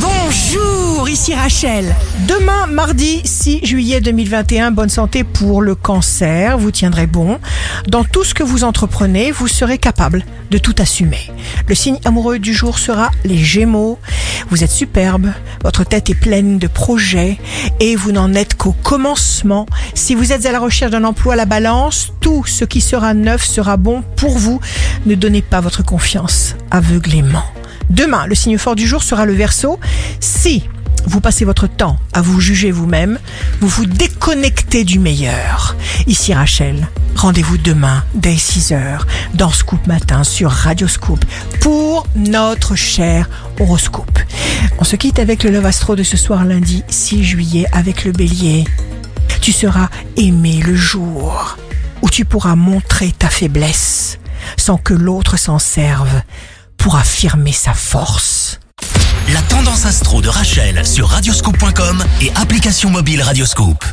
Bonjour, 0.00 1.08
ici 1.08 1.34
Rachel. 1.34 1.94
Demain, 2.28 2.66
mardi 2.66 3.20
6 3.24 3.64
juillet 3.64 4.00
2021, 4.00 4.70
bonne 4.70 4.88
santé 4.88 5.24
pour 5.24 5.60
le 5.60 5.74
cancer, 5.74 6.56
vous 6.56 6.70
tiendrez 6.70 7.06
bon. 7.06 7.38
Dans 7.88 8.04
tout 8.04 8.22
ce 8.22 8.34
que 8.34 8.44
vous 8.44 8.62
entreprenez, 8.62 9.32
vous 9.32 9.48
serez 9.48 9.78
capable 9.78 10.24
de 10.50 10.58
tout 10.58 10.74
assumer. 10.78 11.30
Le 11.66 11.74
signe 11.74 11.98
amoureux 12.04 12.38
du 12.38 12.54
jour 12.54 12.78
sera 12.78 13.10
les 13.24 13.38
Gémeaux. 13.38 13.98
Vous 14.50 14.62
êtes 14.62 14.70
superbe, 14.70 15.32
votre 15.64 15.84
tête 15.84 16.10
est 16.10 16.14
pleine 16.14 16.58
de 16.58 16.68
projets 16.68 17.38
et 17.80 17.96
vous 17.96 18.12
n'en 18.12 18.34
êtes 18.34 18.54
qu'au 18.54 18.72
commencement. 18.72 19.66
Si 19.94 20.14
vous 20.14 20.32
êtes 20.32 20.46
à 20.46 20.52
la 20.52 20.60
recherche 20.60 20.92
d'un 20.92 21.04
emploi 21.04 21.34
la 21.34 21.44
balance, 21.44 22.12
tout 22.20 22.44
ce 22.46 22.64
qui 22.64 22.80
sera 22.80 23.14
neuf 23.14 23.44
sera 23.44 23.76
bon 23.76 24.04
pour 24.16 24.38
vous. 24.38 24.60
Ne 25.06 25.16
donnez 25.16 25.42
pas 25.42 25.60
votre 25.60 25.84
confiance 25.84 26.54
aveuglément. 26.70 27.44
Demain, 27.90 28.26
le 28.26 28.34
signe 28.34 28.58
fort 28.58 28.76
du 28.76 28.86
jour 28.86 29.02
sera 29.02 29.24
le 29.24 29.32
Verseau. 29.32 29.78
Si 30.20 30.64
vous 31.06 31.20
passez 31.20 31.44
votre 31.44 31.66
temps 31.66 31.98
à 32.12 32.20
vous 32.20 32.40
juger 32.40 32.70
vous-même, 32.70 33.18
vous 33.60 33.68
vous 33.68 33.86
déconnectez 33.86 34.84
du 34.84 34.98
meilleur. 34.98 35.76
Ici 36.06 36.34
Rachel, 36.34 36.88
rendez-vous 37.16 37.56
demain 37.56 38.04
dès 38.14 38.34
6h 38.34 39.00
dans 39.34 39.50
Scoop 39.50 39.86
Matin 39.86 40.24
sur 40.24 40.50
Radio 40.50 40.86
Scoop 40.86 41.24
pour 41.60 42.06
notre 42.14 42.74
cher 42.74 43.28
horoscope. 43.58 44.18
On 44.78 44.84
se 44.84 44.96
quitte 44.96 45.18
avec 45.18 45.44
le 45.44 45.50
Love 45.50 45.66
Astro 45.66 45.96
de 45.96 46.02
ce 46.02 46.16
soir 46.16 46.44
lundi 46.44 46.84
6 46.88 47.24
juillet 47.24 47.66
avec 47.72 48.04
le 48.04 48.12
bélier. 48.12 48.64
Tu 49.40 49.52
seras 49.52 49.88
aimé 50.16 50.60
le 50.64 50.74
jour 50.74 51.56
où 52.02 52.10
tu 52.10 52.24
pourras 52.24 52.54
montrer 52.54 53.12
ta 53.12 53.28
faiblesse 53.28 54.18
sans 54.56 54.76
que 54.76 54.94
l'autre 54.94 55.38
s'en 55.38 55.58
serve 55.58 56.22
pour 56.88 56.96
affirmer 56.96 57.52
sa 57.52 57.74
force. 57.74 58.60
La 59.34 59.42
tendance 59.42 59.84
astro 59.84 60.22
de 60.22 60.28
Rachel 60.30 60.86
sur 60.86 61.06
radioscope.com 61.06 62.02
et 62.22 62.32
application 62.34 62.88
mobile 62.88 63.20
Radioscope. 63.20 63.84